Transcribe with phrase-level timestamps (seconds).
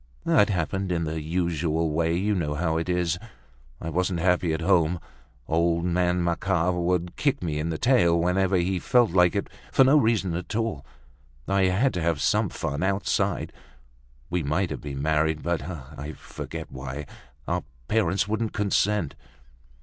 [0.25, 3.19] It happened in the usual way, you know how it is.
[3.79, 4.99] I wasn't happy at home.
[5.47, 9.83] Old man Macquart would kick me in the tail whenever he felt like it, for
[9.83, 10.83] no reason at all.
[11.47, 13.53] I had to have some fun outside.
[14.31, 19.13] We might have been married, but—I forget why—our parents wouldn't consent."